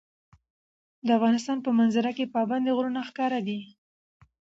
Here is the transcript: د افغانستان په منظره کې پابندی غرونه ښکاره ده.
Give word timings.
د 1.05 1.07
افغانستان 1.17 1.57
په 1.65 1.69
منظره 1.79 2.11
کې 2.17 2.31
پابندی 2.35 2.71
غرونه 2.77 3.01
ښکاره 3.09 3.39
ده. 3.47 3.59